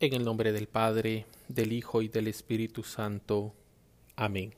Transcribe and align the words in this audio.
En 0.00 0.14
el 0.14 0.24
nombre 0.24 0.52
del 0.52 0.68
Padre, 0.68 1.26
del 1.48 1.72
Hijo 1.72 2.02
y 2.02 2.08
del 2.08 2.28
Espíritu 2.28 2.84
Santo. 2.84 3.52
Amén. 4.14 4.54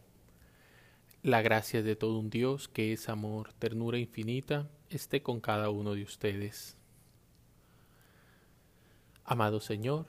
La 1.23 1.41
gracia 1.41 1.83
de 1.83 1.97
todo 1.97 2.19
un 2.19 2.29
Dios 2.29 2.69
que 2.69 2.93
es 2.93 3.09
amor, 3.09 3.55
ternura 3.55 3.97
infinita, 3.97 4.69
esté 4.91 5.23
con 5.23 5.41
cada 5.41 5.71
uno 5.71 5.95
de 5.95 6.03
ustedes. 6.03 6.77
Amado 9.25 9.61
Señor, 9.61 10.09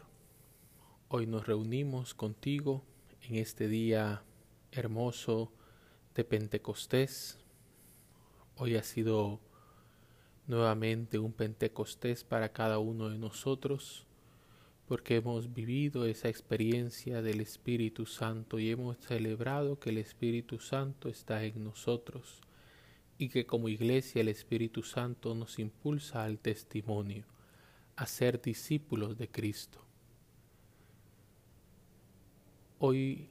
hoy 1.07 1.27
nos 1.27 1.47
reunimos 1.47 2.13
contigo 2.13 2.83
en 3.21 3.35
este 3.35 3.69
día 3.69 4.23
hermoso 4.73 5.53
de 6.13 6.25
Pentecostés. 6.25 7.39
Hoy 8.57 8.75
ha 8.75 8.83
sido 8.83 9.39
nuevamente 10.45 11.19
un 11.19 11.31
Pentecostés 11.31 12.25
para 12.25 12.51
cada 12.51 12.79
uno 12.79 13.07
de 13.07 13.17
nosotros 13.17 14.05
porque 14.91 15.15
hemos 15.15 15.53
vivido 15.53 16.05
esa 16.05 16.27
experiencia 16.27 17.21
del 17.21 17.39
Espíritu 17.39 18.05
Santo 18.05 18.59
y 18.59 18.71
hemos 18.71 18.97
celebrado 18.97 19.79
que 19.79 19.89
el 19.89 19.97
Espíritu 19.97 20.59
Santo 20.59 21.07
está 21.07 21.45
en 21.45 21.63
nosotros 21.63 22.41
y 23.17 23.29
que 23.29 23.45
como 23.45 23.69
iglesia 23.69 24.19
el 24.19 24.27
Espíritu 24.27 24.83
Santo 24.83 25.33
nos 25.33 25.59
impulsa 25.59 26.25
al 26.25 26.39
testimonio, 26.39 27.23
a 27.95 28.05
ser 28.05 28.41
discípulos 28.41 29.17
de 29.17 29.29
Cristo. 29.29 29.79
Hoy, 32.77 33.29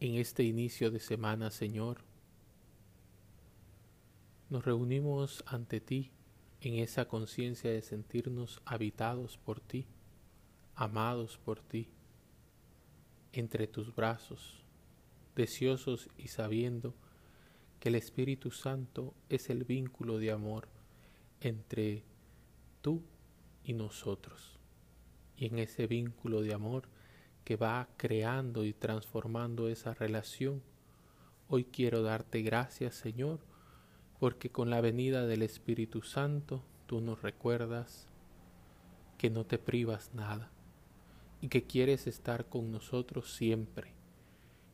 en 0.00 0.14
este 0.14 0.42
inicio 0.42 0.90
de 0.90 1.00
semana, 1.00 1.50
Señor, 1.50 1.98
nos 4.48 4.64
reunimos 4.64 5.44
ante 5.46 5.82
ti 5.82 6.12
en 6.62 6.76
esa 6.76 7.06
conciencia 7.06 7.70
de 7.70 7.82
sentirnos 7.82 8.62
habitados 8.64 9.36
por 9.36 9.60
ti 9.60 9.86
amados 10.78 11.38
por 11.38 11.60
ti, 11.60 11.88
entre 13.32 13.66
tus 13.66 13.92
brazos, 13.96 14.62
deseosos 15.34 16.08
y 16.16 16.28
sabiendo 16.28 16.94
que 17.80 17.88
el 17.88 17.96
Espíritu 17.96 18.52
Santo 18.52 19.12
es 19.28 19.50
el 19.50 19.64
vínculo 19.64 20.18
de 20.18 20.30
amor 20.30 20.68
entre 21.40 22.04
tú 22.80 23.02
y 23.64 23.72
nosotros. 23.72 24.60
Y 25.36 25.46
en 25.46 25.58
ese 25.58 25.88
vínculo 25.88 26.42
de 26.42 26.54
amor 26.54 26.88
que 27.44 27.56
va 27.56 27.88
creando 27.96 28.64
y 28.64 28.72
transformando 28.72 29.68
esa 29.68 29.94
relación, 29.94 30.62
hoy 31.48 31.64
quiero 31.64 32.02
darte 32.02 32.42
gracias, 32.42 32.94
Señor, 32.94 33.40
porque 34.20 34.50
con 34.50 34.70
la 34.70 34.80
venida 34.80 35.26
del 35.26 35.42
Espíritu 35.42 36.02
Santo 36.02 36.62
tú 36.86 37.00
nos 37.00 37.20
recuerdas 37.22 38.06
que 39.16 39.28
no 39.28 39.44
te 39.44 39.58
privas 39.58 40.14
nada 40.14 40.52
y 41.40 41.48
que 41.48 41.64
quieres 41.64 42.06
estar 42.06 42.48
con 42.48 42.72
nosotros 42.72 43.34
siempre 43.34 43.92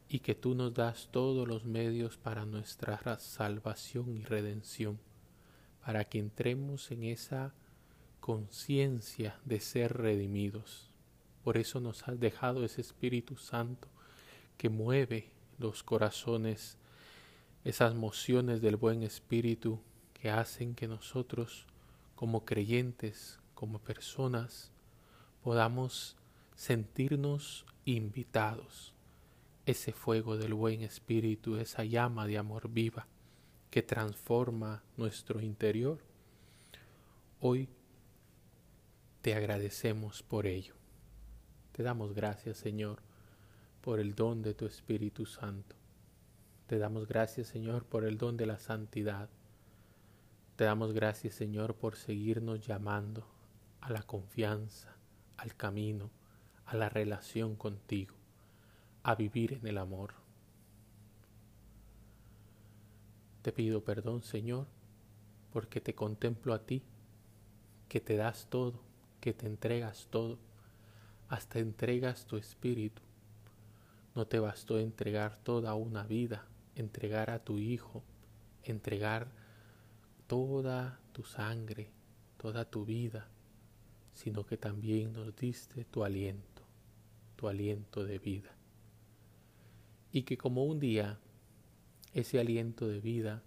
y 0.08 0.20
que 0.20 0.34
tú 0.34 0.54
nos 0.54 0.74
das 0.74 1.08
todos 1.10 1.48
los 1.48 1.64
medios 1.64 2.16
para 2.16 2.44
nuestra 2.44 3.18
salvación 3.18 4.16
y 4.16 4.22
redención, 4.22 4.98
para 5.84 6.04
que 6.04 6.18
entremos 6.18 6.90
en 6.90 7.04
esa 7.04 7.52
conciencia 8.20 9.38
de 9.44 9.60
ser 9.60 9.96
redimidos. 9.96 10.90
Por 11.42 11.56
eso 11.56 11.80
nos 11.80 12.06
has 12.08 12.18
dejado 12.20 12.64
ese 12.64 12.80
Espíritu 12.80 13.36
Santo 13.36 13.88
que 14.56 14.68
mueve 14.68 15.30
los 15.58 15.82
corazones, 15.82 16.78
esas 17.64 17.94
mociones 17.94 18.62
del 18.62 18.76
buen 18.76 19.02
Espíritu 19.02 19.80
que 20.12 20.30
hacen 20.30 20.74
que 20.74 20.88
nosotros, 20.88 21.66
como 22.14 22.44
creyentes, 22.44 23.40
como 23.54 23.78
personas, 23.78 24.70
podamos 25.42 26.16
sentirnos 26.54 27.66
invitados. 27.84 28.94
Ese 29.66 29.92
fuego 29.92 30.36
del 30.36 30.54
buen 30.54 30.82
espíritu, 30.82 31.56
esa 31.56 31.84
llama 31.84 32.26
de 32.26 32.38
amor 32.38 32.68
viva 32.68 33.06
que 33.70 33.82
transforma 33.82 34.82
nuestro 34.96 35.40
interior. 35.40 35.98
Hoy 37.40 37.68
te 39.22 39.34
agradecemos 39.34 40.22
por 40.22 40.46
ello. 40.46 40.74
Te 41.72 41.82
damos 41.82 42.14
gracias, 42.14 42.58
Señor, 42.58 43.00
por 43.80 43.98
el 44.00 44.14
don 44.14 44.42
de 44.42 44.54
tu 44.54 44.66
Espíritu 44.66 45.26
Santo. 45.26 45.74
Te 46.66 46.78
damos 46.78 47.08
gracias, 47.08 47.48
Señor, 47.48 47.84
por 47.84 48.04
el 48.04 48.16
don 48.16 48.36
de 48.36 48.46
la 48.46 48.58
santidad. 48.58 49.28
Te 50.56 50.64
damos 50.64 50.92
gracias, 50.92 51.34
Señor, 51.34 51.74
por 51.74 51.96
seguirnos 51.96 52.64
llamando 52.66 53.26
a 53.80 53.90
la 53.90 54.02
confianza, 54.02 54.96
al 55.36 55.56
camino, 55.56 56.10
a 56.66 56.76
la 56.76 56.88
relación 56.88 57.56
contigo, 57.56 58.14
a 59.02 59.14
vivir 59.14 59.54
en 59.54 59.66
el 59.66 59.78
amor. 59.78 60.14
Te 63.42 63.52
pido 63.52 63.84
perdón, 63.84 64.22
Señor, 64.22 64.66
porque 65.52 65.80
te 65.80 65.94
contemplo 65.94 66.54
a 66.54 66.64
ti, 66.64 66.82
que 67.88 68.00
te 68.00 68.16
das 68.16 68.46
todo, 68.48 68.80
que 69.20 69.34
te 69.34 69.46
entregas 69.46 70.08
todo, 70.10 70.38
hasta 71.28 71.58
entregas 71.58 72.26
tu 72.26 72.36
espíritu. 72.36 73.02
No 74.14 74.26
te 74.26 74.38
bastó 74.38 74.78
entregar 74.78 75.36
toda 75.36 75.74
una 75.74 76.04
vida, 76.04 76.46
entregar 76.76 77.30
a 77.30 77.44
tu 77.44 77.58
Hijo, 77.58 78.02
entregar 78.62 79.28
toda 80.26 80.98
tu 81.12 81.24
sangre, 81.24 81.90
toda 82.38 82.64
tu 82.64 82.86
vida, 82.86 83.28
sino 84.14 84.46
que 84.46 84.56
también 84.56 85.12
nos 85.12 85.36
diste 85.36 85.84
tu 85.84 86.04
aliento 86.04 86.53
tu 87.36 87.48
aliento 87.48 88.04
de 88.04 88.18
vida. 88.18 88.54
Y 90.12 90.22
que 90.22 90.38
como 90.38 90.64
un 90.64 90.78
día 90.80 91.18
ese 92.12 92.38
aliento 92.38 92.86
de 92.86 93.00
vida 93.00 93.42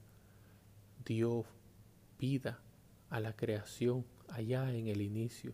dio 1.05 1.45
vida 2.19 2.59
a 3.09 3.19
la 3.19 3.33
creación 3.33 4.05
allá 4.27 4.73
en 4.73 4.87
el 4.87 5.01
inicio, 5.01 5.53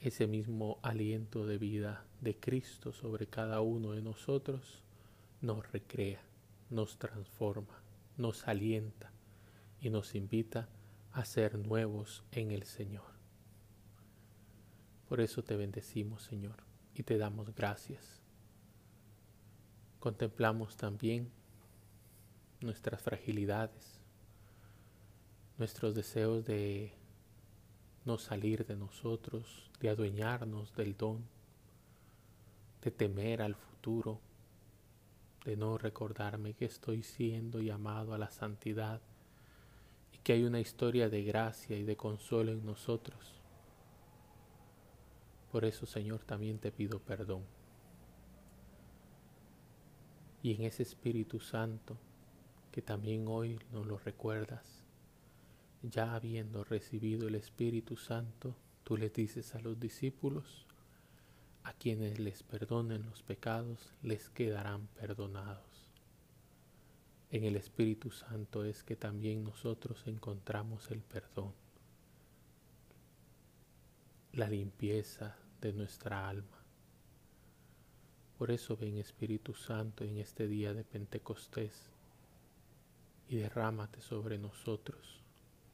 ese 0.00 0.26
mismo 0.26 0.78
aliento 0.82 1.46
de 1.46 1.58
vida 1.58 2.04
de 2.20 2.36
Cristo 2.36 2.92
sobre 2.92 3.26
cada 3.26 3.60
uno 3.60 3.92
de 3.92 4.02
nosotros 4.02 4.82
nos 5.40 5.70
recrea, 5.72 6.20
nos 6.68 6.98
transforma, 6.98 7.82
nos 8.18 8.46
alienta 8.46 9.10
y 9.80 9.88
nos 9.88 10.14
invita 10.14 10.68
a 11.12 11.24
ser 11.24 11.58
nuevos 11.58 12.22
en 12.32 12.50
el 12.50 12.64
Señor. 12.64 13.10
Por 15.08 15.20
eso 15.20 15.42
te 15.42 15.56
bendecimos, 15.56 16.22
Señor 16.22 16.69
y 17.00 17.02
te 17.02 17.16
damos 17.16 17.54
gracias. 17.54 18.20
Contemplamos 20.00 20.76
también 20.76 21.30
nuestras 22.60 23.00
fragilidades, 23.00 23.98
nuestros 25.56 25.94
deseos 25.94 26.44
de 26.44 26.92
no 28.04 28.18
salir 28.18 28.66
de 28.66 28.76
nosotros, 28.76 29.70
de 29.80 29.88
adueñarnos 29.88 30.74
del 30.74 30.94
don, 30.94 31.24
de 32.82 32.90
temer 32.90 33.40
al 33.40 33.54
futuro, 33.54 34.20
de 35.46 35.56
no 35.56 35.78
recordarme 35.78 36.52
que 36.52 36.66
estoy 36.66 37.02
siendo 37.02 37.62
llamado 37.62 38.12
a 38.12 38.18
la 38.18 38.30
santidad 38.30 39.00
y 40.12 40.18
que 40.18 40.34
hay 40.34 40.44
una 40.44 40.60
historia 40.60 41.08
de 41.08 41.22
gracia 41.22 41.78
y 41.78 41.82
de 41.82 41.96
consuelo 41.96 42.52
en 42.52 42.66
nosotros 42.66 43.39
por 45.50 45.64
eso, 45.64 45.84
Señor, 45.84 46.24
también 46.24 46.58
te 46.58 46.70
pido 46.70 47.00
perdón. 47.00 47.42
Y 50.42 50.54
en 50.54 50.62
ese 50.62 50.82
Espíritu 50.82 51.40
Santo, 51.40 51.98
que 52.70 52.82
también 52.82 53.26
hoy 53.26 53.58
nos 53.72 53.86
lo 53.86 53.98
recuerdas, 53.98 54.84
ya 55.82 56.14
habiendo 56.14 56.62
recibido 56.62 57.26
el 57.26 57.34
Espíritu 57.34 57.96
Santo, 57.96 58.54
tú 58.84 58.96
le 58.96 59.10
dices 59.10 59.54
a 59.54 59.60
los 59.60 59.78
discípulos, 59.78 60.66
a 61.64 61.72
quienes 61.72 62.18
les 62.18 62.42
perdonen 62.42 63.04
los 63.06 63.22
pecados, 63.22 63.92
les 64.02 64.28
quedarán 64.30 64.86
perdonados. 64.98 65.90
En 67.30 67.44
el 67.44 67.56
Espíritu 67.56 68.10
Santo 68.10 68.64
es 68.64 68.82
que 68.82 68.96
también 68.96 69.44
nosotros 69.44 70.06
encontramos 70.06 70.90
el 70.90 71.00
perdón 71.00 71.52
la 74.32 74.48
limpieza 74.48 75.36
de 75.60 75.72
nuestra 75.72 76.28
alma. 76.28 76.64
Por 78.38 78.52
eso 78.52 78.76
ven 78.76 78.96
Espíritu 78.96 79.54
Santo 79.54 80.04
en 80.04 80.18
este 80.18 80.46
día 80.46 80.72
de 80.72 80.84
Pentecostés 80.84 81.90
y 83.28 83.36
derrámate 83.36 84.00
sobre 84.00 84.38
nosotros. 84.38 85.20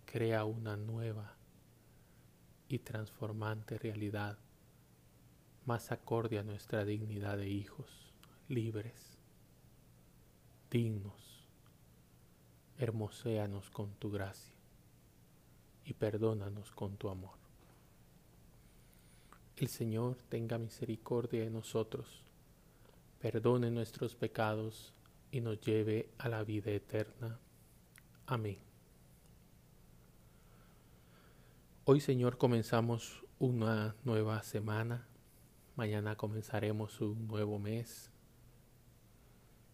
Crea 0.06 0.44
una 0.44 0.76
nueva 0.76 1.36
y 2.68 2.78
transformante 2.78 3.78
realidad 3.78 4.38
más 5.66 5.92
acorde 5.92 6.38
a 6.38 6.42
nuestra 6.42 6.84
dignidad 6.84 7.36
de 7.36 7.48
hijos, 7.48 8.14
libres, 8.48 9.18
dignos. 10.70 11.46
Hermoséanos 12.78 13.70
con 13.70 13.94
tu 13.94 14.10
gracia 14.10 14.54
y 15.84 15.92
perdónanos 15.92 16.72
con 16.72 16.96
tu 16.96 17.10
amor. 17.10 17.45
El 19.56 19.68
Señor 19.68 20.18
tenga 20.28 20.58
misericordia 20.58 21.40
de 21.40 21.48
nosotros, 21.48 22.22
perdone 23.18 23.70
nuestros 23.70 24.14
pecados 24.14 24.92
y 25.32 25.40
nos 25.40 25.58
lleve 25.62 26.10
a 26.18 26.28
la 26.28 26.44
vida 26.44 26.70
eterna. 26.72 27.38
Amén. 28.26 28.58
Hoy 31.86 32.00
Señor 32.00 32.36
comenzamos 32.36 33.24
una 33.38 33.96
nueva 34.04 34.42
semana, 34.42 35.06
mañana 35.74 36.16
comenzaremos 36.16 37.00
un 37.00 37.26
nuevo 37.26 37.58
mes, 37.58 38.10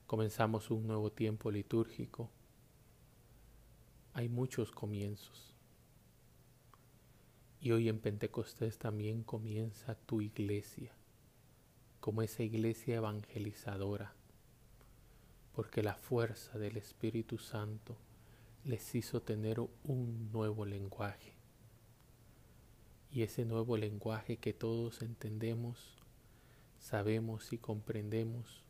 comenzamos 0.07 0.71
un 0.71 0.87
nuevo 0.87 1.11
tiempo 1.11 1.51
litúrgico. 1.51 2.31
Hay 4.15 4.29
muchos 4.29 4.71
comienzos. 4.71 5.52
Y 7.65 7.71
hoy 7.71 7.89
en 7.89 8.01
Pentecostés 8.01 8.77
también 8.77 9.23
comienza 9.23 9.95
tu 9.95 10.21
iglesia, 10.21 10.91
como 12.01 12.23
esa 12.23 12.43
iglesia 12.43 12.97
evangelizadora, 12.97 14.15
porque 15.55 15.81
la 15.85 15.95
fuerza 15.95 16.59
del 16.59 16.77
Espíritu 16.77 17.39
Santo 17.39 17.97
les 18.65 18.97
hizo 18.97 19.23
tener 19.23 19.61
un 19.85 20.33
nuevo 20.33 20.67
lenguaje. 20.67 21.37
Y 23.13 23.23
ese 23.23 23.45
nuevo 23.45 23.77
lenguaje 23.77 24.39
que 24.39 24.53
todos 24.53 25.01
entendemos, 25.01 26.03
sabemos 26.81 27.53
y 27.53 27.59
comprendemos, 27.59 28.65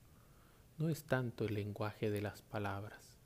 no 0.76 0.90
es 0.90 1.04
tanto 1.04 1.46
el 1.46 1.54
lenguaje 1.54 2.10
de 2.10 2.20
las 2.20 2.42
palabras, 2.42 3.16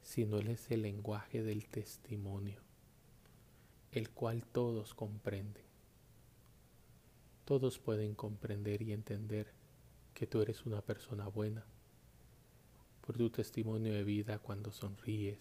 sino 0.00 0.38
es 0.38 0.70
el 0.70 0.80
lenguaje 0.80 1.42
del 1.42 1.66
testimonio 1.66 2.63
el 3.94 4.10
cual 4.10 4.44
todos 4.44 4.92
comprenden. 4.92 5.62
Todos 7.44 7.78
pueden 7.78 8.16
comprender 8.16 8.82
y 8.82 8.92
entender 8.92 9.52
que 10.14 10.26
tú 10.26 10.42
eres 10.42 10.66
una 10.66 10.80
persona 10.80 11.28
buena 11.28 11.64
por 13.06 13.16
tu 13.16 13.30
testimonio 13.30 13.92
de 13.92 14.02
vida 14.02 14.40
cuando 14.40 14.72
sonríes, 14.72 15.38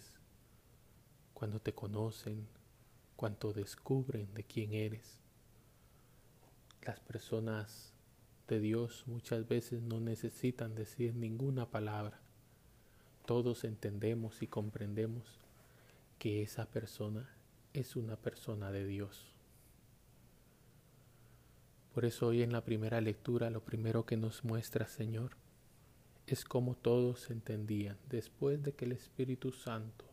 cuando 1.34 1.60
te 1.60 1.74
conocen, 1.74 2.48
cuando 3.16 3.54
descubren 3.54 4.32
de 4.36 4.44
quién 4.44 4.74
eres. 4.74 5.18
Las 6.86 7.00
personas 7.00 7.92
de 8.48 8.60
Dios 8.60 9.04
muchas 9.08 9.48
veces 9.48 9.82
no 9.82 10.00
necesitan 10.00 10.76
decir 10.76 11.16
ninguna 11.16 11.72
palabra. 11.72 12.20
Todos 13.26 13.64
entendemos 13.64 14.44
y 14.44 14.48
comprendemos 14.48 15.40
que 16.20 16.44
esa 16.44 16.68
persona 16.68 17.28
es 17.74 17.96
una 17.96 18.16
persona 18.16 18.72
de 18.72 18.86
Dios. 18.86 19.34
Por 21.92 22.06
eso 22.06 22.28
hoy 22.28 22.44
en 22.44 22.52
la 22.52 22.64
primera 22.64 23.02
lectura 23.02 23.50
lo 23.50 23.66
primero 23.66 24.06
que 24.06 24.16
nos 24.16 24.44
muestra 24.44 24.88
Señor 24.88 25.38
es 26.28 26.46
cómo 26.46 26.76
todos 26.76 27.32
entendían 27.32 27.98
después 28.10 28.62
de 28.62 28.74
que 28.74 28.86
el 28.86 28.92
Espíritu 28.92 29.52
Santo 29.52 30.06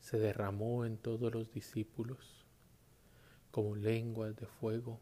se 0.00 0.18
derramó 0.18 0.84
en 0.84 0.98
todos 0.98 1.32
los 1.32 1.50
discípulos 1.50 2.44
como 3.50 3.74
lenguas 3.74 4.36
de 4.36 4.46
fuego. 4.46 5.00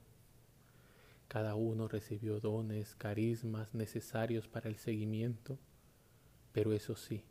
Cada 1.26 1.56
uno 1.56 1.88
recibió 1.88 2.38
dones, 2.38 2.94
carismas 2.94 3.74
necesarios 3.74 4.46
para 4.46 4.68
el 4.68 4.76
seguimiento, 4.76 5.58
pero 6.52 6.72
eso 6.72 6.94
sí, 6.94 7.24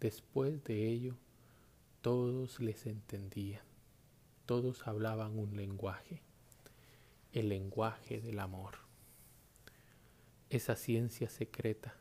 después 0.00 0.64
de 0.64 0.86
ello, 0.86 1.16
todos 2.02 2.60
les 2.60 2.86
entendían 2.86 3.69
todos 4.50 4.88
hablaban 4.88 5.38
un 5.38 5.54
lenguaje, 5.54 6.24
el 7.32 7.50
lenguaje 7.50 8.20
del 8.20 8.40
amor. 8.40 8.78
Esa 10.48 10.74
ciencia 10.74 11.28
secreta 11.28 11.94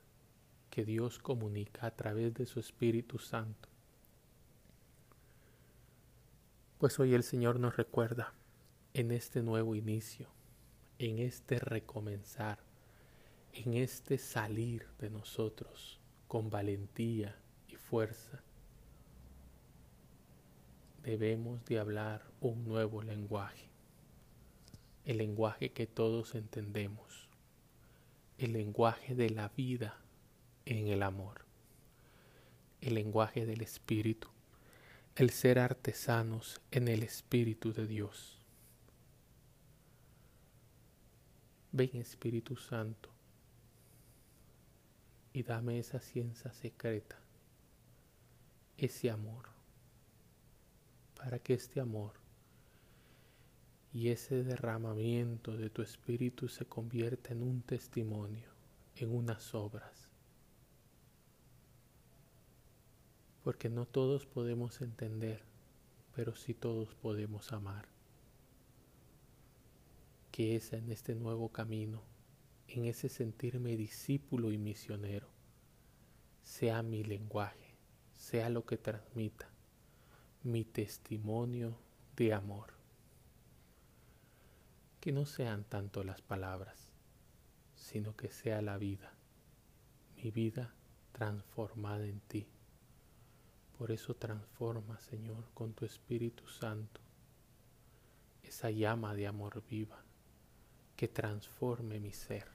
que 0.72 0.84
Dios 0.84 1.20
comunica 1.20 1.86
a 1.86 1.96
través 1.96 2.34
de 2.34 2.48
su 2.48 2.60
Espíritu 2.60 3.20
Santo. 3.20 3.70
Pues 6.80 7.00
hoy 7.00 7.14
el 7.14 7.22
Señor 7.22 7.60
nos 7.60 7.78
recuerda 7.78 8.34
en 8.96 9.12
este 9.12 9.44
nuevo 9.44 9.76
inicio, 9.76 10.28
en 10.98 11.20
este 11.20 11.60
recomenzar, 11.60 12.58
en 13.54 13.76
este 13.76 14.18
salir 14.18 14.88
de 14.98 15.12
nosotros 15.12 16.00
con 16.28 16.50
valentía 16.50 17.40
y 17.68 17.76
fuerza, 17.76 18.42
debemos 21.04 21.64
de 21.66 21.78
hablar 21.78 22.29
un 22.42 22.64
nuevo 22.64 23.02
lenguaje, 23.02 23.70
el 25.06 25.18
lenguaje 25.18 25.72
que 25.72 25.88
todos 25.88 26.36
entendemos, 26.36 27.28
el 28.38 28.54
lenguaje 28.54 29.16
de 29.16 29.30
la 29.30 29.50
vida 29.50 30.00
en 30.66 30.88
el 30.88 31.04
amor, 31.04 31.46
el 32.82 32.96
lenguaje 32.96 33.46
del 33.46 33.62
Espíritu, 33.62 34.30
el 35.16 35.32
ser 35.32 35.60
artesanos 35.60 36.62
en 36.72 36.88
el 36.88 37.04
Espíritu 37.04 37.74
de 37.74 37.88
Dios. 37.88 38.40
Ven 41.72 41.90
Espíritu 41.94 42.56
Santo 42.56 43.10
y 45.34 45.44
dame 45.44 45.78
esa 45.78 46.00
ciencia 46.00 46.54
secreta, 46.54 47.20
ese 48.78 49.10
amor 49.10 49.50
para 51.16 51.38
que 51.40 51.54
este 51.54 51.82
amor 51.82 52.19
y 53.92 54.10
ese 54.10 54.44
derramamiento 54.44 55.58
de 55.58 55.70
tu 55.70 55.82
espíritu 55.82 56.48
se 56.48 56.66
convierta 56.66 57.34
en 57.34 57.42
un 57.42 57.62
testimonio, 57.62 58.50
en 58.96 59.14
unas 59.14 59.56
obras. 59.56 60.10
Porque 63.44 63.70
no 63.70 63.88
todos 63.88 64.26
podemos 64.26 64.82
entender, 64.82 65.44
pero 66.14 66.36
sí 66.36 66.54
todos 66.54 66.94
podemos 66.96 67.52
amar. 67.52 67.88
Que 70.32 70.56
esa 70.56 70.78
en 70.78 70.92
este 70.92 71.16
nuevo 71.16 71.50
camino, 71.50 72.04
en 72.68 72.86
ese 72.86 73.10
sentirme 73.10 73.76
discípulo 73.76 74.52
y 74.52 74.58
misionero, 74.58 75.30
sea 76.44 76.84
mi 76.84 77.04
lenguaje, 77.04 77.76
sea 78.14 78.50
lo 78.50 78.66
que 78.66 78.78
transmita 78.78 79.50
mi 80.44 80.64
testimonio 80.64 81.78
de 82.16 82.34
amor. 82.34 82.79
Que 85.10 85.14
no 85.14 85.26
sean 85.26 85.64
tanto 85.64 86.04
las 86.04 86.22
palabras, 86.22 86.92
sino 87.74 88.16
que 88.16 88.30
sea 88.30 88.62
la 88.62 88.78
vida, 88.78 89.12
mi 90.16 90.30
vida 90.30 90.72
transformada 91.14 92.06
en 92.06 92.20
ti. 92.20 92.46
Por 93.76 93.90
eso 93.90 94.14
transforma, 94.14 95.00
Señor, 95.00 95.46
con 95.56 95.74
tu 95.74 95.84
Espíritu 95.84 96.48
Santo, 96.48 97.02
esa 98.44 98.70
llama 98.70 99.16
de 99.16 99.26
amor 99.26 99.64
viva 99.68 100.00
que 100.96 101.08
transforme 101.08 102.00
mi 102.00 102.12
ser 102.12 102.46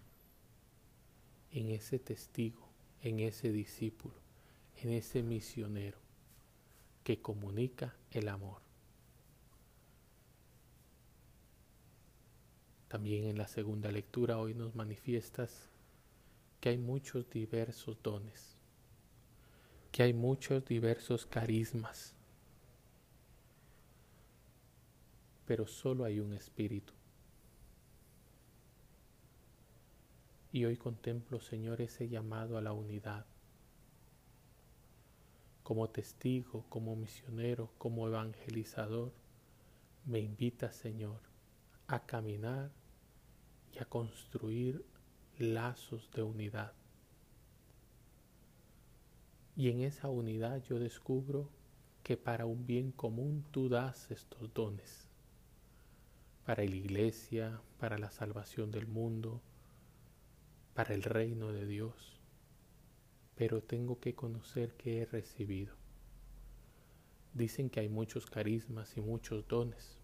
en 1.51 1.71
ese 1.71 1.99
testigo, 1.99 2.69
en 3.03 3.19
ese 3.19 3.51
discípulo, 3.51 4.15
en 4.77 4.93
ese 4.93 5.25
misionero 5.25 5.99
que 7.03 7.21
comunica 7.21 7.97
el 8.13 8.29
amor. 8.29 8.63
También 12.89 13.25
en 13.25 13.39
la 13.39 13.49
segunda 13.49 13.91
lectura 13.91 14.39
hoy 14.39 14.55
nos 14.55 14.75
manifiestas 14.75 15.69
que 16.61 16.71
hay 16.71 16.79
muchos 16.79 17.29
diversos 17.29 17.99
dones, 18.03 18.57
que 19.93 20.03
hay 20.03 20.13
muchos 20.13 20.65
diversos 20.65 21.27
carismas, 21.27 22.15
pero 25.47 25.67
solo 25.67 26.05
hay 26.05 26.21
un 26.21 26.33
espíritu. 26.33 26.93
Y 30.53 30.65
hoy 30.65 30.77
contemplo, 30.77 31.41
Señor, 31.41 31.81
ese 31.81 32.09
llamado 32.09 32.57
a 32.57 32.63
la 32.63 32.73
unidad 32.73 33.27
como 35.65 35.89
testigo, 35.89 36.65
como 36.69 36.95
misionero, 36.95 37.73
como 37.79 38.07
evangelizador, 38.07 39.13
me 40.05 40.21
invita, 40.21 40.71
Señor, 40.71 41.21
a 41.87 42.07
caminar 42.07 42.71
y 43.73 43.79
a 43.79 43.85
construir 43.85 44.85
lazos 45.39 46.11
de 46.13 46.23
unidad. 46.23 46.73
Y 49.57 49.71
en 49.71 49.81
esa 49.81 50.09
unidad 50.09 50.63
yo 50.65 50.79
descubro 50.79 51.49
que 52.03 52.17
para 52.17 52.47
un 52.47 52.67
bien 52.67 52.93
común 52.93 53.45
tú 53.51 53.69
das 53.69 54.11
estos 54.11 54.53
dones. 54.53 55.09
Para 56.45 56.65
la 56.65 56.75
iglesia, 56.75 57.61
para 57.79 57.99
la 57.99 58.11
salvación 58.11 58.71
del 58.71 58.87
mundo, 58.87 59.41
para 60.75 60.95
el 60.95 61.03
reino 61.03 61.53
de 61.53 61.67
Dios 61.67 62.15
pero 63.37 63.63
tengo 63.63 63.99
que 63.99 64.15
conocer 64.15 64.75
que 64.75 65.01
he 65.01 65.07
recibido. 65.07 65.75
Dicen 67.33 67.69
que 67.69 67.81
hay 67.81 67.89
muchos 67.89 68.27
carismas 68.27 68.97
y 68.97 69.01
muchos 69.01 69.47
dones. 69.49 69.99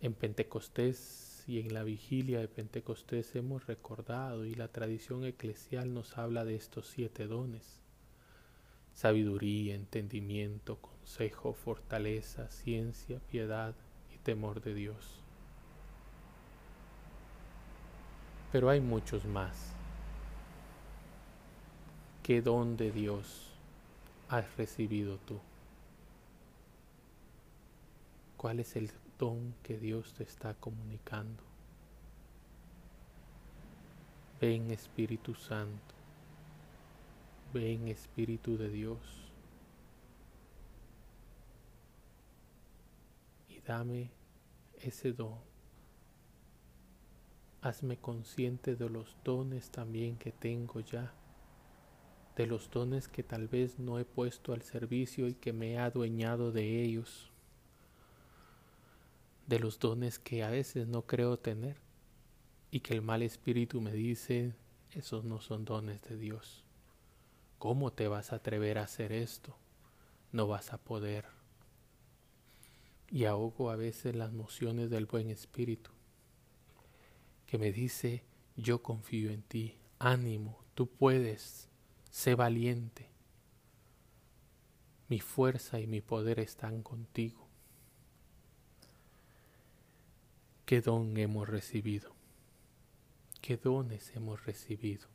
En 0.00 0.14
Pentecostés 0.14 1.44
y 1.46 1.60
en 1.60 1.74
la 1.74 1.82
vigilia 1.82 2.40
de 2.40 2.48
Pentecostés 2.48 3.34
hemos 3.36 3.66
recordado 3.66 4.44
y 4.44 4.54
la 4.54 4.68
tradición 4.68 5.24
eclesial 5.24 5.92
nos 5.92 6.16
habla 6.18 6.44
de 6.44 6.56
estos 6.56 6.86
siete 6.88 7.26
dones. 7.26 7.80
Sabiduría, 8.94 9.74
entendimiento, 9.74 10.76
consejo, 10.76 11.52
fortaleza, 11.52 12.50
ciencia, 12.50 13.18
piedad 13.30 13.74
y 14.14 14.18
temor 14.18 14.62
de 14.62 14.74
Dios. 14.74 15.20
Pero 18.52 18.70
hay 18.70 18.80
muchos 18.80 19.24
más. 19.24 19.72
¿Qué 22.22 22.40
don 22.40 22.76
de 22.76 22.90
Dios 22.90 23.50
has 24.28 24.56
recibido 24.56 25.18
tú? 25.18 25.40
¿Cuál 28.36 28.60
es 28.60 28.76
el 28.76 28.90
don 29.18 29.54
que 29.62 29.78
Dios 29.78 30.12
te 30.14 30.24
está 30.24 30.54
comunicando. 30.54 31.42
Ven 34.40 34.70
Espíritu 34.70 35.34
Santo, 35.34 35.94
ven 37.52 37.88
Espíritu 37.88 38.58
de 38.58 38.68
Dios 38.68 38.98
y 43.48 43.60
dame 43.60 44.10
ese 44.80 45.12
don. 45.12 45.38
Hazme 47.62 47.96
consciente 47.96 48.76
de 48.76 48.90
los 48.90 49.16
dones 49.24 49.70
también 49.70 50.18
que 50.18 50.32
tengo 50.32 50.80
ya, 50.80 51.14
de 52.36 52.46
los 52.46 52.70
dones 52.70 53.08
que 53.08 53.22
tal 53.22 53.48
vez 53.48 53.78
no 53.78 53.98
he 53.98 54.04
puesto 54.04 54.52
al 54.52 54.62
servicio 54.62 55.28
y 55.28 55.34
que 55.34 55.54
me 55.54 55.72
he 55.72 55.78
adueñado 55.78 56.52
de 56.52 56.82
ellos 56.82 57.33
de 59.46 59.58
los 59.58 59.78
dones 59.78 60.18
que 60.18 60.42
a 60.42 60.50
veces 60.50 60.86
no 60.88 61.02
creo 61.02 61.38
tener 61.38 61.76
y 62.70 62.80
que 62.80 62.94
el 62.94 63.02
mal 63.02 63.22
espíritu 63.22 63.80
me 63.80 63.92
dice, 63.92 64.54
esos 64.92 65.24
no 65.24 65.40
son 65.40 65.64
dones 65.64 66.02
de 66.02 66.16
Dios. 66.16 66.64
¿Cómo 67.58 67.92
te 67.92 68.08
vas 68.08 68.32
a 68.32 68.36
atrever 68.36 68.78
a 68.78 68.84
hacer 68.84 69.12
esto? 69.12 69.56
No 70.32 70.46
vas 70.46 70.72
a 70.72 70.78
poder. 70.78 71.26
Y 73.10 73.26
ahogo 73.26 73.70
a 73.70 73.76
veces 73.76 74.16
las 74.16 74.32
mociones 74.32 74.90
del 74.90 75.06
buen 75.06 75.30
espíritu, 75.30 75.90
que 77.46 77.58
me 77.58 77.70
dice, 77.70 78.24
yo 78.56 78.82
confío 78.82 79.30
en 79.30 79.42
ti, 79.42 79.78
ánimo, 79.98 80.64
tú 80.74 80.88
puedes, 80.88 81.68
sé 82.10 82.34
valiente. 82.34 83.08
Mi 85.08 85.20
fuerza 85.20 85.78
y 85.78 85.86
mi 85.86 86.00
poder 86.00 86.40
están 86.40 86.82
contigo. 86.82 87.43
¿Qué 90.66 90.80
don 90.80 91.14
hemos 91.18 91.46
recibido? 91.46 92.14
¿Qué 93.42 93.58
dones 93.58 94.16
hemos 94.16 94.46
recibido? 94.46 95.06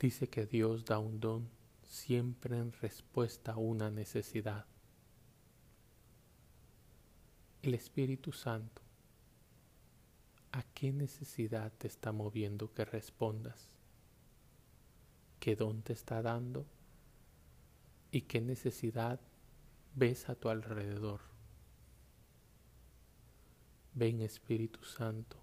Dice 0.00 0.28
que 0.28 0.46
Dios 0.46 0.84
da 0.84 0.98
un 0.98 1.20
don 1.20 1.48
siempre 1.84 2.58
en 2.58 2.72
respuesta 2.72 3.52
a 3.52 3.56
una 3.56 3.92
necesidad. 3.92 4.66
El 7.62 7.74
Espíritu 7.74 8.32
Santo, 8.32 8.82
¿a 10.50 10.64
qué 10.74 10.92
necesidad 10.92 11.72
te 11.78 11.86
está 11.86 12.10
moviendo 12.10 12.74
que 12.74 12.84
respondas? 12.84 13.68
¿Qué 15.38 15.54
don 15.54 15.82
te 15.82 15.92
está 15.92 16.20
dando? 16.20 16.66
¿Y 18.10 18.22
qué 18.22 18.40
necesidad 18.40 19.20
ves 19.94 20.28
a 20.28 20.34
tu 20.34 20.48
alrededor? 20.48 21.29
Ven 24.00 24.22
Espíritu 24.22 24.82
Santo 24.82 25.36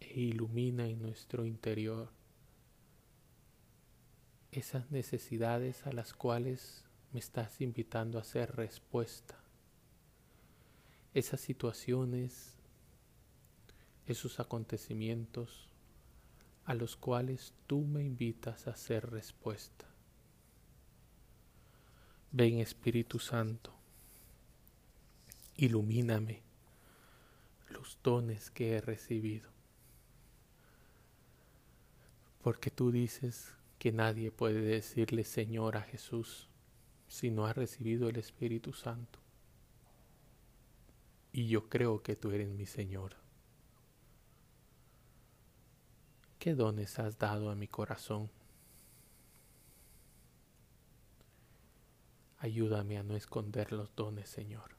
e 0.00 0.18
ilumina 0.18 0.86
en 0.86 1.02
nuestro 1.02 1.44
interior 1.44 2.08
esas 4.52 4.90
necesidades 4.90 5.86
a 5.86 5.92
las 5.92 6.14
cuales 6.14 6.86
me 7.12 7.20
estás 7.20 7.60
invitando 7.60 8.16
a 8.16 8.22
hacer 8.22 8.56
respuesta. 8.56 9.38
Esas 11.12 11.42
situaciones, 11.42 12.54
esos 14.06 14.40
acontecimientos 14.40 15.68
a 16.64 16.72
los 16.72 16.96
cuales 16.96 17.52
tú 17.66 17.82
me 17.82 18.02
invitas 18.02 18.66
a 18.66 18.70
hacer 18.70 19.10
respuesta. 19.10 19.84
Ven 22.32 22.60
Espíritu 22.60 23.18
Santo, 23.18 23.74
ilumíname 25.58 26.53
los 27.74 27.98
dones 28.02 28.50
que 28.50 28.76
he 28.76 28.80
recibido. 28.80 29.50
Porque 32.42 32.70
tú 32.70 32.90
dices 32.90 33.54
que 33.78 33.92
nadie 33.92 34.30
puede 34.30 34.60
decirle 34.60 35.24
Señor 35.24 35.76
a 35.76 35.82
Jesús 35.82 36.48
si 37.08 37.30
no 37.30 37.46
ha 37.46 37.52
recibido 37.52 38.08
el 38.08 38.16
Espíritu 38.16 38.72
Santo. 38.72 39.18
Y 41.32 41.48
yo 41.48 41.68
creo 41.68 42.02
que 42.02 42.16
tú 42.16 42.30
eres 42.30 42.48
mi 42.48 42.64
Señor. 42.64 43.16
¿Qué 46.38 46.54
dones 46.54 46.98
has 46.98 47.18
dado 47.18 47.50
a 47.50 47.54
mi 47.54 47.66
corazón? 47.66 48.30
Ayúdame 52.38 52.98
a 52.98 53.02
no 53.02 53.16
esconder 53.16 53.72
los 53.72 53.94
dones, 53.96 54.28
Señor. 54.28 54.76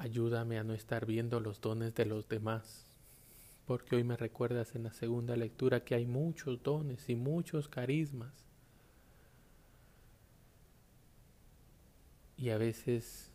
Ayúdame 0.00 0.58
a 0.58 0.64
no 0.64 0.72
estar 0.72 1.04
viendo 1.04 1.40
los 1.40 1.60
dones 1.60 1.94
de 1.94 2.06
los 2.06 2.26
demás, 2.26 2.86
porque 3.66 3.96
hoy 3.96 4.02
me 4.02 4.16
recuerdas 4.16 4.74
en 4.74 4.84
la 4.84 4.94
segunda 4.94 5.36
lectura 5.36 5.84
que 5.84 5.94
hay 5.94 6.06
muchos 6.06 6.62
dones 6.62 7.06
y 7.10 7.16
muchos 7.16 7.68
carismas. 7.68 8.32
Y 12.38 12.48
a 12.48 12.56
veces 12.56 13.30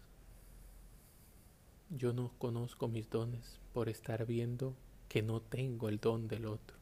yo 1.91 2.13
no 2.13 2.31
conozco 2.39 2.87
mis 2.87 3.11
dones 3.11 3.59
por 3.71 3.87
estar 3.87 4.25
viendo 4.25 4.73
que 5.07 5.21
no 5.21 5.41
tengo 5.41 5.87
el 5.87 5.99
don 5.99 6.27
del 6.27 6.47
otro. 6.47 6.77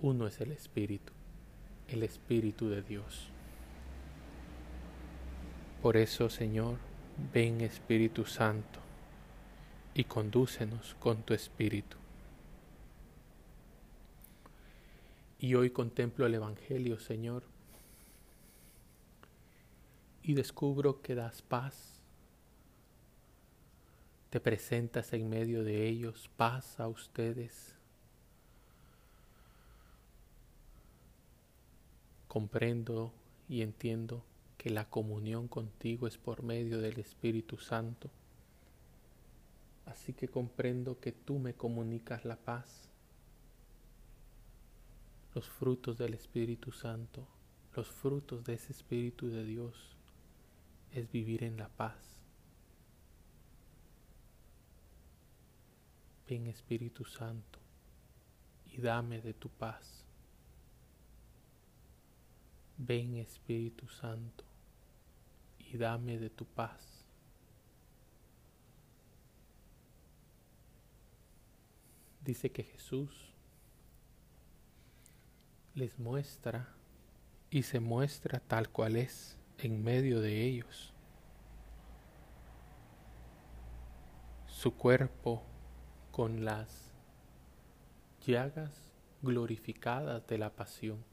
Uno 0.00 0.26
es 0.26 0.40
el 0.40 0.52
Espíritu, 0.52 1.12
el 1.88 2.02
Espíritu 2.02 2.70
de 2.70 2.80
Dios. 2.80 3.28
Por 5.82 5.98
eso, 5.98 6.30
Señor, 6.30 6.78
Ven 7.18 7.62
Espíritu 7.62 8.26
Santo 8.26 8.78
y 9.94 10.04
condúcenos 10.04 10.94
con 11.00 11.22
tu 11.22 11.32
Espíritu. 11.32 11.96
Y 15.38 15.54
hoy 15.54 15.70
contemplo 15.70 16.26
el 16.26 16.34
Evangelio, 16.34 16.98
Señor, 16.98 17.44
y 20.22 20.34
descubro 20.34 21.00
que 21.00 21.14
das 21.14 21.40
paz. 21.40 22.02
Te 24.28 24.38
presentas 24.38 25.14
en 25.14 25.30
medio 25.30 25.64
de 25.64 25.88
ellos, 25.88 26.28
paz 26.36 26.78
a 26.78 26.88
ustedes. 26.88 27.74
Comprendo 32.28 33.14
y 33.48 33.62
entiendo 33.62 34.22
que 34.66 34.70
la 34.70 34.90
comunión 34.90 35.46
contigo 35.46 36.08
es 36.08 36.18
por 36.18 36.42
medio 36.42 36.80
del 36.80 36.98
Espíritu 36.98 37.56
Santo. 37.56 38.10
Así 39.84 40.12
que 40.12 40.26
comprendo 40.26 40.98
que 40.98 41.12
tú 41.12 41.38
me 41.38 41.54
comunicas 41.54 42.24
la 42.24 42.34
paz, 42.34 42.90
los 45.36 45.48
frutos 45.48 45.98
del 45.98 46.14
Espíritu 46.14 46.72
Santo, 46.72 47.28
los 47.76 47.86
frutos 47.86 48.42
de 48.42 48.54
ese 48.54 48.72
Espíritu 48.72 49.28
de 49.28 49.44
Dios 49.44 49.96
es 50.92 51.12
vivir 51.12 51.44
en 51.44 51.58
la 51.58 51.68
paz. 51.68 52.18
Ven 56.28 56.48
Espíritu 56.48 57.04
Santo 57.04 57.60
y 58.72 58.80
dame 58.80 59.20
de 59.20 59.32
tu 59.32 59.48
paz. 59.48 60.04
Ven 62.78 63.14
Espíritu 63.14 63.86
Santo 63.86 64.55
y 65.72 65.76
dame 65.76 66.18
de 66.18 66.30
tu 66.30 66.44
paz. 66.44 67.04
Dice 72.22 72.50
que 72.50 72.64
Jesús 72.64 73.32
les 75.74 75.98
muestra 75.98 76.74
y 77.50 77.62
se 77.62 77.80
muestra 77.80 78.40
tal 78.40 78.68
cual 78.70 78.96
es 78.96 79.38
en 79.58 79.84
medio 79.84 80.20
de 80.20 80.42
ellos. 80.42 80.92
Su 84.46 84.74
cuerpo 84.74 85.44
con 86.10 86.44
las 86.44 86.92
llagas 88.26 88.72
glorificadas 89.22 90.26
de 90.26 90.38
la 90.38 90.50
pasión. 90.56 91.04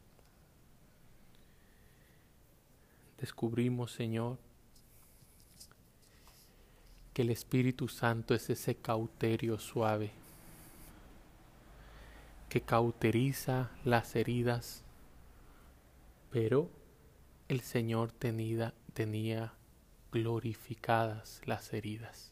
Descubrimos, 3.19 3.91
Señor, 3.91 4.37
que 7.13 7.21
el 7.21 7.29
Espíritu 7.29 7.87
Santo 7.87 8.33
es 8.33 8.49
ese 8.49 8.75
cauterio 8.75 9.59
suave 9.59 10.11
que 12.49 12.61
cauteriza 12.61 13.71
las 13.83 14.15
heridas, 14.15 14.83
pero 16.31 16.69
el 17.47 17.61
Señor 17.61 18.11
tenía, 18.11 18.73
tenía 18.93 19.53
glorificadas 20.11 21.41
las 21.45 21.73
heridas. 21.73 22.31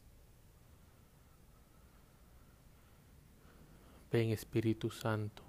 Ven 4.12 4.30
Espíritu 4.30 4.90
Santo 4.90 5.42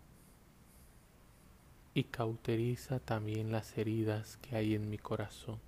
y 1.93 2.05
cauteriza 2.05 2.99
también 2.99 3.51
las 3.51 3.77
heridas 3.77 4.37
que 4.37 4.55
hay 4.55 4.73
en 4.73 4.89
mi 4.89 4.97
corazón 4.97 5.59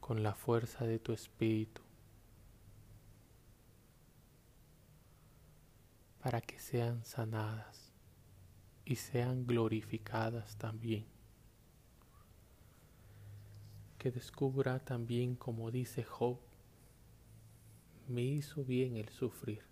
con 0.00 0.22
la 0.22 0.34
fuerza 0.34 0.84
de 0.84 0.98
tu 0.98 1.12
Espíritu 1.12 1.82
para 6.20 6.40
que 6.40 6.58
sean 6.58 7.04
sanadas 7.04 7.92
y 8.84 8.96
sean 8.96 9.46
glorificadas 9.46 10.56
también. 10.56 11.06
Que 13.98 14.10
descubra 14.10 14.80
también, 14.80 15.36
como 15.36 15.70
dice 15.70 16.02
Job, 16.02 16.38
me 18.08 18.22
hizo 18.22 18.64
bien 18.64 18.96
el 18.96 19.08
sufrir. 19.10 19.69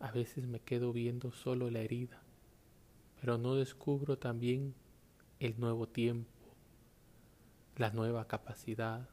A 0.00 0.10
veces 0.10 0.46
me 0.46 0.60
quedo 0.60 0.92
viendo 0.92 1.30
solo 1.30 1.70
la 1.70 1.80
herida, 1.80 2.22
pero 3.20 3.36
no 3.38 3.54
descubro 3.54 4.18
también 4.18 4.74
el 5.38 5.60
nuevo 5.60 5.86
tiempo, 5.86 6.30
la 7.76 7.90
nueva 7.90 8.26
capacidad, 8.26 9.08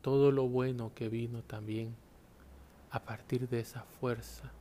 todo 0.00 0.30
lo 0.30 0.48
bueno 0.48 0.94
que 0.94 1.08
vino 1.08 1.42
también 1.42 1.96
a 2.90 3.02
partir 3.02 3.48
de 3.48 3.60
esa 3.60 3.82
fuerza 3.82 4.52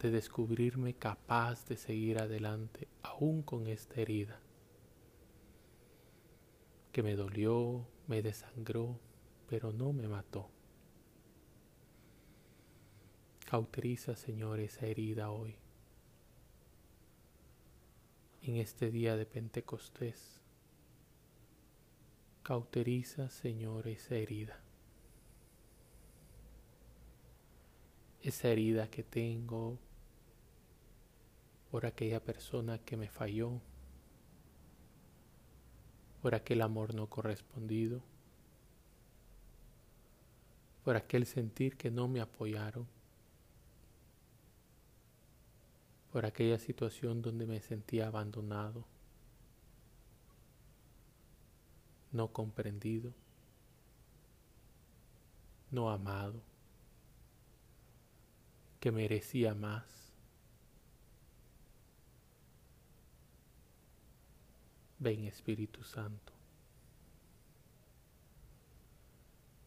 de 0.00 0.10
descubrirme 0.10 0.94
capaz 0.94 1.66
de 1.66 1.76
seguir 1.76 2.18
adelante 2.18 2.88
aún 3.02 3.42
con 3.42 3.66
esta 3.66 4.00
herida 4.00 4.38
que 6.92 7.02
me 7.02 7.16
dolió, 7.16 7.84
me 8.06 8.22
desangró, 8.22 9.00
pero 9.48 9.72
no 9.72 9.92
me 9.92 10.06
mató. 10.06 10.53
Cauteriza, 13.44 14.16
Señor, 14.16 14.60
esa 14.60 14.86
herida 14.86 15.30
hoy, 15.30 15.56
en 18.42 18.56
este 18.56 18.90
día 18.90 19.16
de 19.16 19.26
Pentecostés. 19.26 20.40
Cauteriza, 22.42 23.30
Señor, 23.30 23.88
esa 23.88 24.16
herida. 24.16 24.64
esa 28.24 28.48
herida 28.48 28.88
que 28.88 29.02
tengo 29.02 29.78
por 31.70 31.84
aquella 31.84 32.20
persona 32.24 32.78
que 32.78 32.96
me 32.96 33.10
falló, 33.10 33.60
por 36.22 36.34
aquel 36.34 36.62
amor 36.62 36.94
no 36.94 37.06
correspondido, 37.10 38.02
por 40.84 40.96
aquel 40.96 41.26
sentir 41.26 41.76
que 41.76 41.90
no 41.90 42.08
me 42.08 42.22
apoyaron, 42.22 42.86
por 46.14 46.26
aquella 46.26 46.60
situación 46.60 47.22
donde 47.22 47.44
me 47.44 47.60
sentía 47.60 48.06
abandonado, 48.06 48.84
no 52.12 52.32
comprendido, 52.32 53.12
no 55.72 55.90
amado 55.90 56.40
que 58.78 58.92
merecía 58.92 59.56
más. 59.56 59.82
Ven 65.00 65.24
Espíritu 65.24 65.82
Santo. 65.82 66.32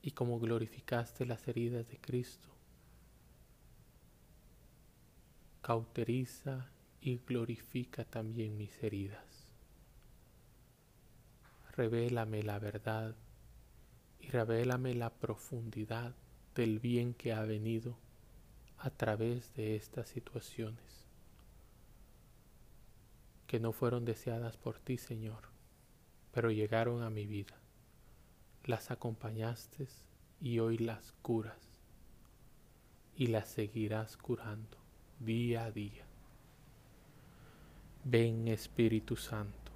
Y 0.02 0.12
como 0.12 0.40
glorificaste 0.40 1.26
las 1.26 1.46
heridas 1.50 1.90
de 1.90 1.98
Cristo, 2.00 2.57
cauteriza 5.68 6.72
y 7.02 7.18
glorifica 7.18 8.06
también 8.06 8.56
mis 8.56 8.82
heridas. 8.82 9.50
Revélame 11.76 12.42
la 12.42 12.58
verdad 12.58 13.18
y 14.22 14.30
revélame 14.30 14.94
la 14.94 15.10
profundidad 15.10 16.16
del 16.56 16.80
bien 16.80 17.14
que 17.14 17.34
ha 17.34 17.42
venido 17.42 17.98
a 18.78 18.92
través 18.92 19.54
de 19.56 19.76
estas 19.76 20.08
situaciones 20.08 21.06
que 23.46 23.60
no 23.60 23.74
fueron 23.74 24.06
deseadas 24.06 24.56
por 24.56 24.80
ti, 24.80 24.98
Señor, 24.98 25.50
pero 26.32 26.50
llegaron 26.50 27.04
a 27.04 27.10
mi 27.10 27.26
vida. 27.26 27.60
Las 28.64 28.90
acompañaste 28.90 29.90
y 30.40 30.60
hoy 30.60 30.78
las 30.78 31.12
curas 31.22 31.60
y 33.18 33.28
las 33.28 33.50
seguirás 33.50 34.16
curando 34.16 34.77
día 35.20 35.66
a 35.66 35.72
día. 35.72 36.04
Ven 38.04 38.48
Espíritu 38.48 39.16
Santo. 39.16 39.72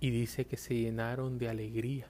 Y 0.00 0.10
dice 0.10 0.46
que 0.46 0.56
se 0.56 0.74
llenaron 0.74 1.38
de 1.38 1.48
alegría 1.48 2.08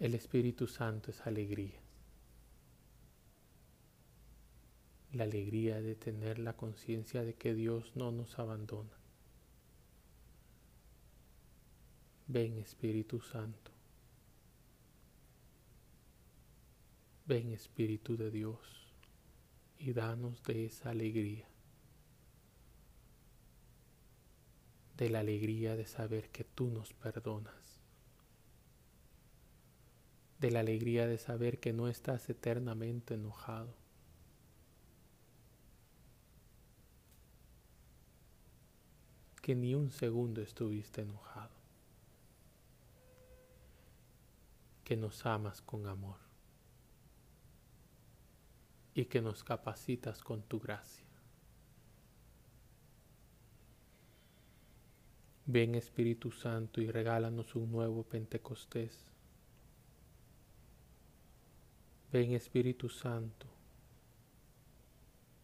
el 0.00 0.14
Espíritu 0.14 0.66
Santo 0.66 1.10
es 1.10 1.26
alegría. 1.26 1.78
La 5.12 5.24
alegría 5.24 5.82
de 5.82 5.94
tener 5.94 6.38
la 6.38 6.56
conciencia 6.56 7.22
de 7.22 7.34
que 7.34 7.52
Dios 7.52 7.92
no 7.96 8.10
nos 8.10 8.38
abandona. 8.38 8.96
Ven 12.28 12.56
Espíritu 12.56 13.20
Santo. 13.20 13.72
Ven 17.30 17.52
Espíritu 17.52 18.16
de 18.16 18.28
Dios 18.28 18.58
y 19.78 19.92
danos 19.92 20.42
de 20.42 20.66
esa 20.66 20.90
alegría. 20.90 21.46
De 24.96 25.08
la 25.10 25.20
alegría 25.20 25.76
de 25.76 25.86
saber 25.86 26.30
que 26.30 26.42
tú 26.42 26.70
nos 26.70 26.92
perdonas 26.92 27.54
de 30.40 30.50
la 30.50 30.58
alegría 30.58 31.06
de 31.06 31.18
saber 31.18 31.60
que 31.60 31.72
no 31.72 31.86
estás 31.86 32.28
eternamente 32.30 33.14
enojado. 33.14 33.76
Que 39.40 39.54
ni 39.54 39.76
un 39.76 39.92
segundo 39.92 40.42
estuviste 40.42 41.02
enojado. 41.02 41.54
Que 44.82 44.96
nos 44.96 45.24
amas 45.26 45.62
con 45.62 45.86
amor. 45.86 46.29
Y 49.00 49.06
que 49.06 49.20
nos 49.20 49.42
capacitas 49.42 50.22
con 50.22 50.42
tu 50.42 50.60
gracia. 50.60 51.06
Ven 55.46 55.74
Espíritu 55.74 56.30
Santo 56.30 56.80
y 56.80 56.90
regálanos 56.90 57.54
un 57.54 57.72
nuevo 57.72 58.02
Pentecostés 58.02 59.10
Ven 62.12 62.32
Espíritu 62.32 62.88
Santo, 62.88 63.46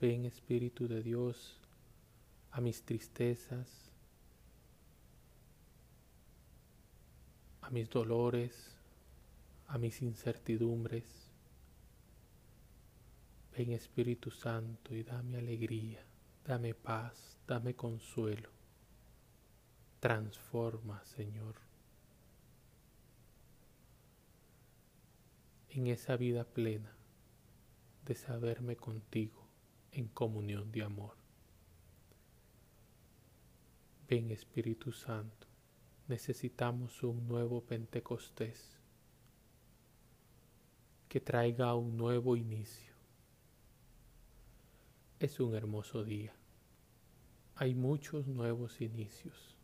ven 0.01 0.25
Espíritu 0.25 0.89
de 0.89 1.01
Dios 1.01 1.61
a 2.51 2.61
mis 2.61 2.83
tristezas, 2.83 3.93
a 7.61 7.71
mis 7.71 7.89
dolores, 7.89 8.75
a 9.69 9.79
mis 9.79 10.03
incertidumbres. 10.03 11.26
Ven 13.57 13.73
Espíritu 13.73 14.31
Santo 14.31 14.95
y 14.95 15.03
dame 15.03 15.39
alegría, 15.39 16.05
dame 16.45 16.75
paz, 16.75 17.39
dame 17.47 17.75
consuelo. 17.75 18.51
Transforma, 20.01 21.03
Señor. 21.05 21.67
en 25.77 25.89
esa 25.89 26.17
vida 26.17 26.45
plena 26.45 26.91
de 28.07 28.15
saberme 28.15 28.77
contigo 28.77 29.47
en 29.93 30.09
comunión 30.09 30.73
de 30.73 30.83
amor. 30.83 31.17
Ven 34.09 34.31
Espíritu 34.31 34.93
Santo, 34.93 35.47
necesitamos 36.09 37.03
un 37.03 37.29
nuevo 37.29 37.61
Pentecostés 37.61 38.79
que 41.11 41.21
traiga 41.21 41.75
un 41.75 41.95
nuevo 41.99 42.37
inicio. 42.37 42.86
Es 45.19 45.41
un 45.41 45.55
hermoso 45.55 46.05
día 46.05 46.33
hay 47.57 47.75
muchos 47.75 48.27
nuevos 48.27 48.81
inicios. 48.83 49.57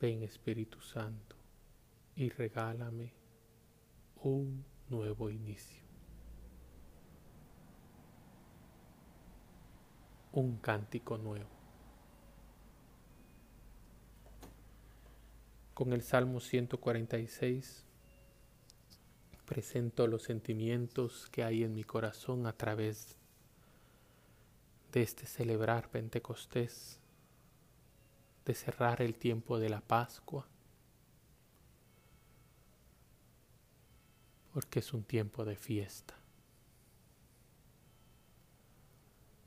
Ven 0.00 0.22
Espíritu 0.22 0.80
Santo 0.80 1.34
y 2.14 2.28
regálame 2.28 3.12
un 4.22 4.64
nuevo 4.88 5.28
inicio. 5.28 5.82
Un 10.32 10.58
cántico 10.58 11.18
nuevo. 11.18 11.50
Con 15.74 15.92
el 15.92 16.02
Salmo 16.02 16.40
146 16.40 17.85
presento 19.46 20.06
los 20.06 20.24
sentimientos 20.24 21.28
que 21.30 21.44
hay 21.44 21.62
en 21.62 21.72
mi 21.72 21.84
corazón 21.84 22.46
a 22.46 22.52
través 22.52 23.16
de 24.92 25.02
este 25.02 25.26
celebrar 25.26 25.88
Pentecostés, 25.90 26.98
de 28.44 28.54
cerrar 28.54 29.00
el 29.00 29.14
tiempo 29.14 29.58
de 29.58 29.70
la 29.70 29.80
Pascua, 29.80 30.46
porque 34.52 34.80
es 34.80 34.92
un 34.92 35.04
tiempo 35.04 35.44
de 35.44 35.56
fiesta, 35.56 36.14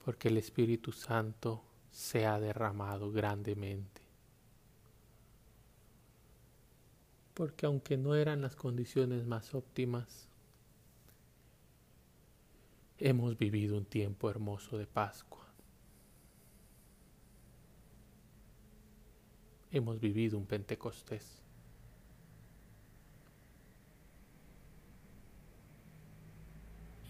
porque 0.03 0.29
el 0.29 0.37
Espíritu 0.37 0.91
Santo 0.91 1.63
se 1.91 2.25
ha 2.25 2.39
derramado 2.39 3.11
grandemente 3.11 4.08
porque 7.39 7.65
aunque 7.65 7.95
no 7.95 8.15
eran 8.15 8.41
las 8.41 8.57
condiciones 8.57 9.25
más 9.25 9.55
óptimas, 9.55 10.27
hemos 12.97 13.37
vivido 13.37 13.77
un 13.77 13.85
tiempo 13.85 14.29
hermoso 14.29 14.77
de 14.77 14.85
Pascua. 14.85 15.47
Hemos 19.71 20.01
vivido 20.01 20.37
un 20.37 20.45
Pentecostés. 20.47 21.41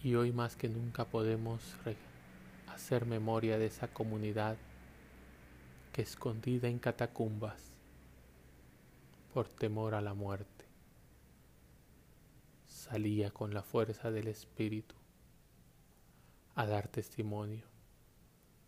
Y 0.03 0.13
hoy 0.13 0.31
más 0.31 0.55
que 0.55 0.69
nunca 0.69 1.05
podemos 1.05 1.59
hacer 2.67 3.07
memoria 3.07 3.57
de 3.57 3.65
esa 3.65 3.87
comunidad 3.87 4.57
que 5.91 6.03
escondida 6.03 6.67
en 6.67 6.77
catacumbas 6.77 7.68
por 9.33 9.47
temor 9.47 9.93
a 9.95 10.01
la 10.01 10.13
muerte. 10.13 10.65
Salía 12.67 13.31
con 13.31 13.53
la 13.53 13.63
fuerza 13.63 14.11
del 14.11 14.27
Espíritu 14.27 14.95
a 16.55 16.65
dar 16.65 16.87
testimonio 16.87 17.65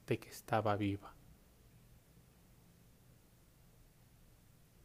de 0.08 0.20
que 0.20 0.30
estaba 0.30 0.76
viva. 0.76 1.14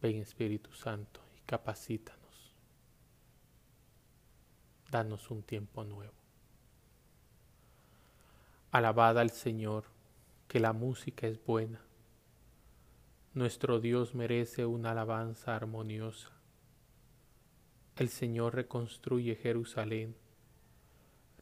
Ven 0.01 0.17
Espíritu 0.17 0.73
Santo 0.73 1.21
y 1.37 1.41
capacítanos. 1.41 2.55
Danos 4.91 5.31
un 5.31 5.43
tiempo 5.43 5.85
nuevo. 5.85 6.15
Alabada 8.71 9.21
al 9.21 9.31
Señor, 9.31 9.85
que 10.49 10.61
la 10.61 10.73
música 10.73 11.27
es 11.27 11.45
buena 11.45 11.86
nuestro 13.37 13.81
Dios 13.81 14.15
merece 14.15 14.65
una 14.65 14.93
alabanza 14.93 15.55
armoniosa. 15.55 16.31
El 17.95 18.09
Señor 18.09 18.55
reconstruye 18.55 19.35
Jerusalén, 19.35 20.17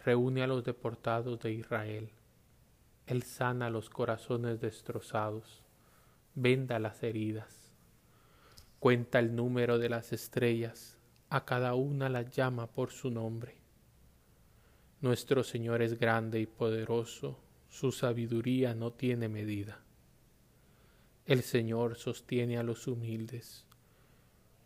reúne 0.05 0.43
a 0.43 0.49
los 0.49 0.65
deportados 0.65 1.39
de 1.39 1.53
Israel. 1.53 2.11
Él 3.07 3.23
sana 3.23 3.71
los 3.71 3.91
corazones 3.91 4.61
destrozados, 4.61 5.63
venda 6.35 6.81
las 6.81 7.01
heridas, 7.05 7.71
cuenta 8.81 9.21
el 9.21 9.37
número 9.37 9.79
de 9.79 9.89
las 9.89 10.13
estrellas, 10.13 10.99
a 11.31 11.45
cada 11.45 11.75
una 11.75 12.09
la 12.09 12.23
llama 12.23 12.67
por 12.67 12.91
su 12.91 13.13
nombre. 13.13 13.55
Nuestro 15.01 15.45
Señor 15.45 15.81
es 15.81 15.97
grande 15.97 16.41
y 16.41 16.47
poderoso, 16.47 17.39
su 17.69 17.93
sabiduría 17.93 18.75
no 18.75 18.93
tiene 18.93 19.29
medida. 19.29 19.85
El 21.27 21.43
Señor 21.43 21.97
sostiene 21.97 22.59
a 22.59 22.63
los 22.63 22.87
humildes, 22.87 23.65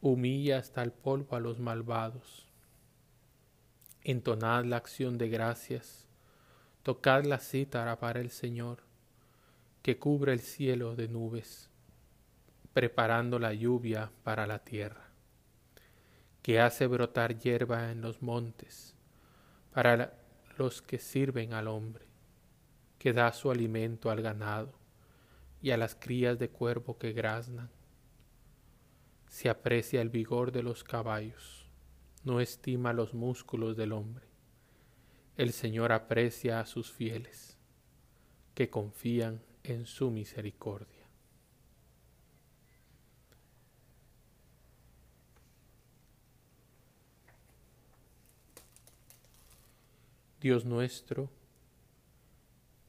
humilla 0.01 0.59
hasta 0.59 0.83
el 0.83 0.91
polvo 0.91 1.37
a 1.37 1.41
los 1.41 1.61
malvados. 1.61 2.49
Entonad 4.03 4.65
la 4.65 4.79
acción 4.79 5.19
de 5.19 5.29
gracias, 5.29 6.09
tocad 6.83 7.23
la 7.27 7.39
cítara 7.39 8.01
para 8.01 8.21
el 8.21 8.31
Señor, 8.31 8.79
que 9.83 10.01
cubre 10.01 10.33
el 10.33 10.41
cielo 10.41 10.97
de 10.97 11.07
nubes, 11.07 11.71
preparando 12.73 13.39
la 13.39 13.55
lluvia 13.55 14.11
para 14.25 14.45
la 14.49 14.59
tierra, 14.65 15.11
que 16.43 16.59
hace 16.59 16.89
brotar 16.89 17.39
hierba 17.39 17.93
en 17.93 18.01
los 18.01 18.21
montes, 18.21 18.97
para 19.73 20.13
los 20.57 20.83
que 20.83 20.99
sirven 20.99 21.53
al 21.53 21.69
hombre, 21.69 22.07
que 22.99 23.13
da 23.13 23.33
su 23.33 23.49
alimento 23.53 24.11
al 24.11 24.23
ganado 24.23 24.78
y 25.63 25.71
a 25.71 25.77
las 25.77 25.95
crías 25.95 26.39
de 26.39 26.51
cuervo 26.51 26.99
que 26.99 27.13
graznan. 27.13 27.71
Se 29.29 29.49
aprecia 29.49 30.01
el 30.01 30.09
vigor 30.09 30.53
de 30.53 30.63
los 30.63 30.85
caballos, 30.85 31.69
no 32.25 32.41
estima 32.41 32.93
los 32.93 33.15
músculos 33.15 33.77
del 33.77 33.93
hombre. 33.93 34.27
El 35.37 35.53
Señor 35.53 35.93
aprecia 35.93 36.61
a 36.61 36.67
sus 36.67 36.91
fieles, 36.91 37.57
que 38.55 38.71
confían 38.71 39.43
en 39.63 39.87
su 39.87 40.11
misericordia. 40.11 40.99
Dios 50.41 50.65
nuestro, 50.65 51.31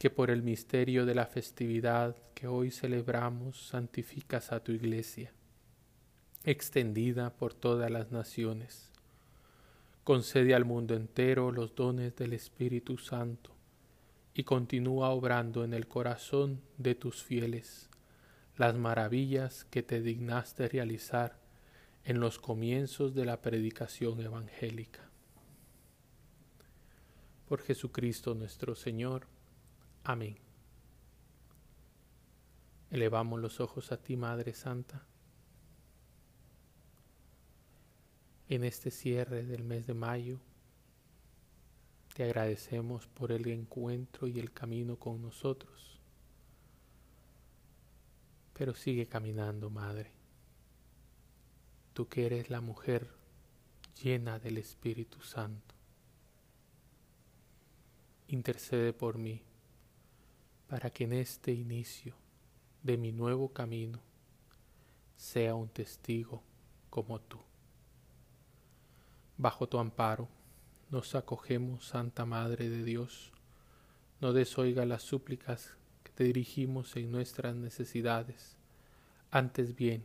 que 0.00 0.08
por 0.08 0.30
el 0.30 0.42
misterio 0.42 1.04
de 1.04 1.14
la 1.14 1.26
festividad 1.26 2.16
que 2.32 2.46
hoy 2.46 2.70
celebramos 2.70 3.68
santificas 3.68 4.50
a 4.50 4.64
tu 4.64 4.72
iglesia, 4.72 5.30
extendida 6.42 7.34
por 7.34 7.52
todas 7.52 7.90
las 7.90 8.10
naciones. 8.10 8.90
Concede 10.02 10.54
al 10.54 10.64
mundo 10.64 10.94
entero 10.94 11.52
los 11.52 11.74
dones 11.74 12.16
del 12.16 12.32
Espíritu 12.32 12.96
Santo 12.96 13.50
y 14.32 14.44
continúa 14.44 15.10
obrando 15.10 15.64
en 15.64 15.74
el 15.74 15.86
corazón 15.86 16.62
de 16.78 16.94
tus 16.94 17.22
fieles 17.22 17.90
las 18.56 18.74
maravillas 18.76 19.64
que 19.64 19.82
te 19.82 20.00
dignaste 20.00 20.66
realizar 20.68 21.36
en 22.06 22.20
los 22.20 22.38
comienzos 22.38 23.14
de 23.14 23.26
la 23.26 23.42
predicación 23.42 24.18
evangélica. 24.22 25.10
Por 27.46 27.60
Jesucristo 27.60 28.34
nuestro 28.34 28.74
Señor, 28.74 29.26
Amén. 30.04 30.36
Elevamos 32.90 33.40
los 33.40 33.60
ojos 33.60 33.92
a 33.92 33.98
ti, 33.98 34.16
Madre 34.16 34.54
Santa. 34.54 35.06
En 38.48 38.64
este 38.64 38.90
cierre 38.90 39.44
del 39.44 39.62
mes 39.62 39.86
de 39.86 39.94
mayo, 39.94 40.40
te 42.14 42.24
agradecemos 42.24 43.06
por 43.06 43.30
el 43.30 43.46
encuentro 43.48 44.26
y 44.26 44.40
el 44.40 44.52
camino 44.52 44.96
con 44.96 45.22
nosotros. 45.22 46.00
Pero 48.54 48.74
sigue 48.74 49.06
caminando, 49.06 49.70
Madre. 49.70 50.10
Tú 51.92 52.08
que 52.08 52.26
eres 52.26 52.50
la 52.50 52.60
mujer 52.60 53.08
llena 54.02 54.38
del 54.38 54.58
Espíritu 54.58 55.20
Santo. 55.20 55.74
Intercede 58.26 58.92
por 58.92 59.18
mí 59.18 59.44
para 60.70 60.90
que 60.90 61.02
en 61.02 61.14
este 61.14 61.50
inicio 61.50 62.14
de 62.84 62.96
mi 62.96 63.10
nuevo 63.10 63.52
camino 63.52 64.00
sea 65.16 65.56
un 65.56 65.68
testigo 65.68 66.44
como 66.90 67.20
tú. 67.20 67.40
Bajo 69.36 69.68
tu 69.68 69.80
amparo 69.80 70.28
nos 70.88 71.16
acogemos, 71.16 71.86
Santa 71.86 72.24
Madre 72.24 72.68
de 72.68 72.84
Dios. 72.84 73.32
No 74.20 74.32
desoiga 74.32 74.86
las 74.86 75.02
súplicas 75.02 75.76
que 76.04 76.12
te 76.12 76.22
dirigimos 76.22 76.94
en 76.94 77.10
nuestras 77.10 77.56
necesidades. 77.56 78.56
Antes 79.32 79.74
bien, 79.74 80.04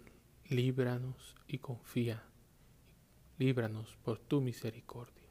líbranos 0.49 1.35
y 1.47 1.59
confía. 1.59 2.23
Líbranos 3.37 3.97
por 4.03 4.17
tu 4.17 4.41
misericordia. 4.41 5.29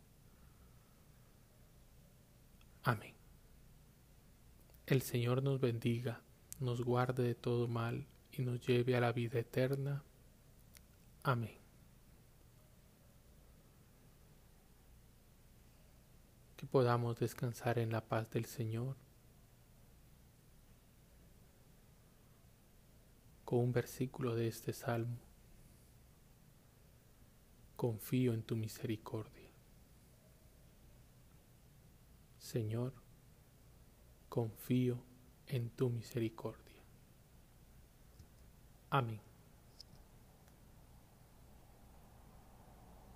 Amén. 2.85 3.14
El 4.87 5.01
Señor 5.01 5.43
nos 5.43 5.61
bendiga, 5.61 6.21
nos 6.61 6.83
guarde 6.83 7.23
de 7.23 7.35
todo 7.35 7.67
mal 7.69 8.07
y 8.33 8.43
nos 8.43 8.61
lleve 8.67 8.95
a 8.95 9.01
la 9.01 9.13
vida 9.13 9.39
eterna. 9.39 10.05
Amén. 11.23 11.57
Que 16.59 16.67
podamos 16.67 17.19
descansar 17.19 17.79
en 17.79 17.93
la 17.93 18.03
paz 18.03 18.31
del 18.31 18.45
Señor. 18.45 18.97
Con 23.47 23.61
un 23.61 23.73
versículo 23.73 24.35
de 24.35 24.49
este 24.49 24.75
salmo. 24.75 25.17
Confío 27.77 28.35
en 28.35 28.43
tu 28.43 28.55
misericordia. 28.55 29.49
Señor, 32.39 33.04
confío 34.35 34.99
en 35.47 35.71
tu 35.71 35.91
misericordia. 35.91 36.83
Amén. 38.91 39.21